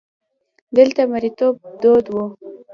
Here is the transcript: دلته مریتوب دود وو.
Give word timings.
دلته 0.77 1.01
مریتوب 1.11 1.55
دود 1.81 2.05
وو. 2.13 2.25